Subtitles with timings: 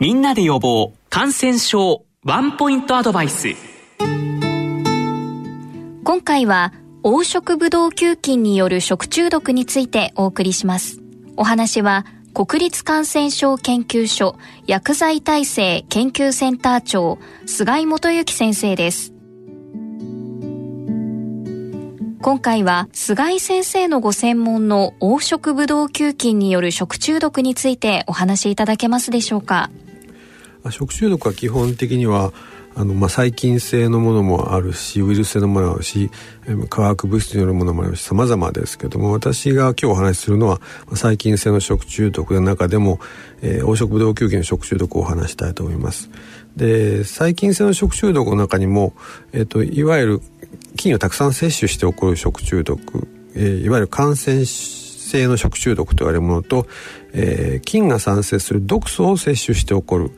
[0.00, 3.48] みんなで予防感染症ワンポイントアドバイス。
[6.04, 11.00] 今回は黄色ブドウ球菌による食中毒についてお送りします。
[11.36, 14.36] お話は国立感染症研究所
[14.68, 19.12] 薬剤耐性研究センター長菅井元幸先生です。
[22.22, 29.70] 今回は菅井先生のご専門の黄色ブドウ球菌による食中毒についてお話しいただけますでしょうか？
[30.70, 32.32] 食中毒は基本的には
[32.74, 36.10] あの、まあ、細菌性のものもあるしウイルス性のものもあるし
[36.68, 40.60] 化学物質によるものもあるし様々ですけども私が今日お話しするのは
[40.90, 43.00] 細菌性の食中毒の中でも、
[43.42, 46.10] えー、黄色ブドウ球菌の食中毒をお話したいと思います。
[46.56, 48.92] で細菌性の食中毒の中にも、
[49.32, 50.20] えーと、いわゆる
[50.76, 54.77] 菌をたくさん摂取して起こる食中毒、えー、いわゆる感染症
[55.08, 56.66] 性の食中毒と言われるものと、
[57.12, 60.10] えー、菌が産生する毒素を摂取して起こる、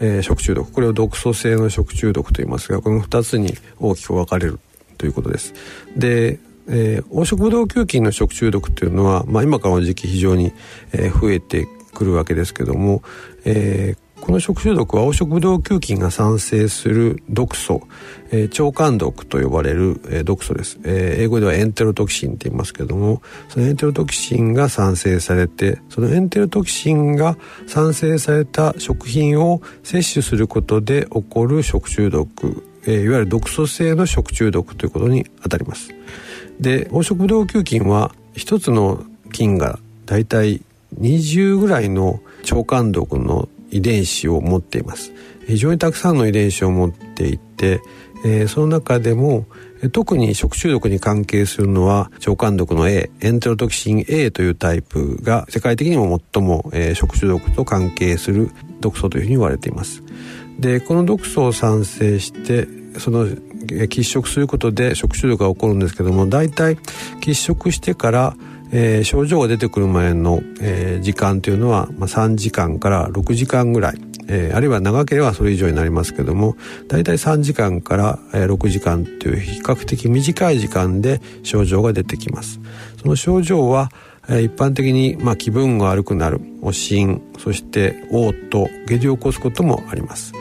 [0.00, 4.58] えー、食中毒これを毒素性の食中毒と言いますがこの2つに大きく分かれる
[4.96, 5.54] ということです。
[5.96, 6.40] で
[6.70, 10.52] えー、黄色ブドウ球菌の食中毒というのは、まあ、今からの時期非常に、
[10.92, 13.02] えー、増えてくるわけですけども、
[13.46, 17.82] えー、この食中毒は黄色ブドウ球菌が産生する毒素、
[18.30, 35.94] えー、腸管毒と呼ばれる、えー、毒素です、えー、英語ではエンテロトキシンって言いますけどもそのエンテロトキシンが産生されてそのエンテロトキシンが産生された食品を摂取することで起こる食中毒、えー、いわゆる毒素性の食中毒ということにあたります。
[36.60, 40.62] で黄色ブドウ球菌は一つの菌がだいたい
[41.00, 45.12] 20ぐらいの腸管毒の遺伝子を持っています。
[45.46, 47.80] 非常にたくさんの遺伝子を持っていて、
[48.24, 49.46] えー、その中でも
[49.92, 60.02] 特に食中毒に関係するのは腸管毒の A エンテロトキシン A というタイプが世界的にも最も、えー、食中毒と関係する毒素というふうに言われています。
[60.58, 62.66] でこの毒素を産生して
[62.98, 66.76] その喫食することで食中毒が起こるんですけども大体
[67.20, 68.36] 喫食してから
[68.70, 76.56] えー、症状が出てくる前の、えー、時間というのは、まあ、3時間から6時間ぐらい、えー、あるいは長ければそれ以上になりますけども
[76.88, 82.60] 大体3時間から、えー、6時間という比較的短い時間で症状が出てきます。
[83.00, 83.90] その症状は、
[84.28, 90.32] えー、一般的に、まあ、気分が悪くなるおしんそして嘔吐下痢を起こすこともあります。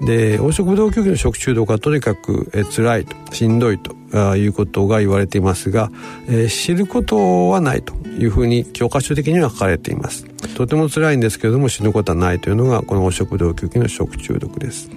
[0.00, 3.92] で黄色ブドウ球菌の食中毒はとにかく、えー、辛いとしんどいと
[4.36, 5.90] いうことが言われていますが、
[6.28, 10.24] えー、知ることはないというふうに教科書的には書かれています。
[10.56, 14.88] とても辛いんですけれども死ぬことはないというのがこの黄色ブドウ球菌の食中毒です。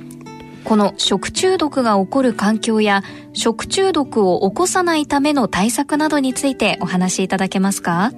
[0.64, 8.12] この食中毒が起こる環境や食中毒を起こさないための対策などについてお話しいただけますか？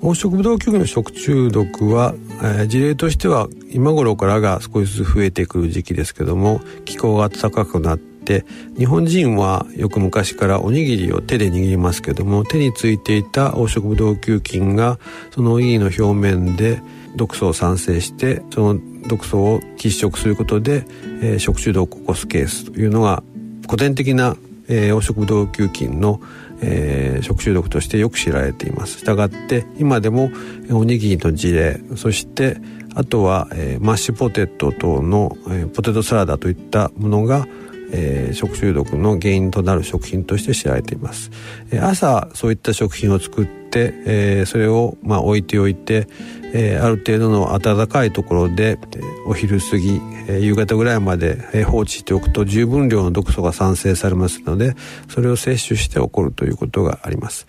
[0.00, 8.44] 黄色ブドウ球菌の食中毒は、えー、事例としては今頃からが少しずつ増えてくる時期ですけども気候が暖かくなって
[8.78, 14.98] 日本人はよく昔からおにぎりを手で握りますけども手についていた黄色ブドウ球菌が
[15.30, 16.82] そのおにぎりの表面で
[17.16, 20.84] 毒素を産生してその毒素を喫食することで、
[21.22, 23.22] えー、食中毒を起こすケースというのが
[23.70, 24.36] 古典的な、
[24.70, 26.20] えー、黄色ブドウ球菌の
[26.62, 28.98] えー、食中毒としてよく知られています。
[28.98, 30.30] したがって今でも
[30.70, 32.58] おにぎりの事例そして
[32.94, 37.46] あとは、えー、マッシュポテト等の、えー、ポテトサラダといったものが、
[37.92, 41.30] えー、食中毒の原因となる食品として知られています、
[41.70, 43.48] えー、朝そういった食品を作っ、
[43.78, 46.08] えー、それを、まあ、置いておいて、
[46.52, 54.74] えー、ある程度の暖かいところで、え、お昼過ぎ、えー、夕方ぐらいまで、放置しておくと十分量の毒素が産生されますので
[55.08, 57.46] それを摂取して起こるということがあります。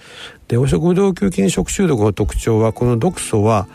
[0.48, 3.68] で黄色ブドウ球菌食中毒の特徴はこの毒素は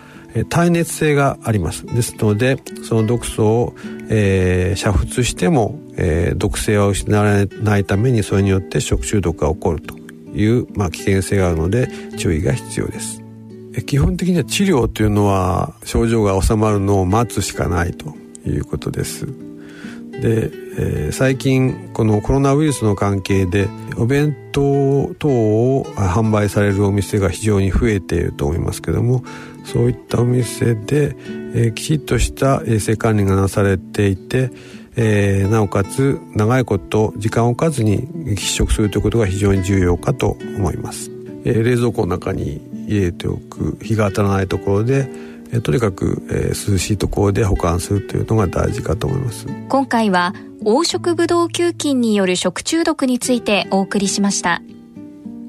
[0.44, 1.86] 耐熱性があります。
[1.86, 3.74] ですのでその毒素を、
[4.08, 10.05] えー、煮沸しても、えー、毒性は失われないためにそれによって食中毒が起こると。
[10.36, 11.88] いう、まあ、危険性があるので
[12.18, 13.22] 注意が必要です。
[13.86, 18.14] 基本的には治療というのは症状が治まるのを待つしかないと
[18.46, 19.26] いうことです。
[20.12, 23.68] で、えー、最近このコロナウイルスの関係で
[23.98, 29.24] お弁当等を販売されるお店が非常に増えていると思いますけども
[29.64, 31.14] そういったお店で、
[31.54, 34.50] えー、きちっとした衛生管理がなされていて、
[34.96, 41.10] えー、なおかつ長いこと時間を置かずに喫食するということが非常に重要かと思います、
[41.44, 45.08] えー、冷蔵庫の中に入れておく日が当たらないところで
[45.52, 49.46] えとにかく、えー、涼しいところで保管するというのが大事かと思います。
[49.68, 50.34] 今回は
[50.64, 54.62] 黄色ブドウ球菌による食中毒についてお送りしました。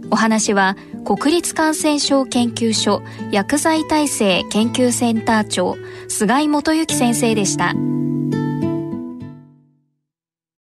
[0.09, 3.01] お話は国立感染症研究所
[3.31, 5.75] 薬剤耐性研究センター長
[6.07, 7.73] 菅井元幸先生でした。